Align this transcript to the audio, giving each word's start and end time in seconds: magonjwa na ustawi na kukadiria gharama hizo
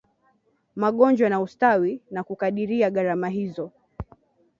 magonjwa 0.75 1.29
na 1.29 1.41
ustawi 1.41 2.01
na 2.11 2.23
kukadiria 2.23 2.89
gharama 2.89 3.29
hizo 3.29 3.71